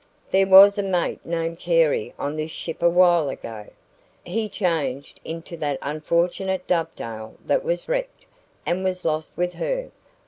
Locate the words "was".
0.47-0.79, 7.63-7.87, 8.83-9.05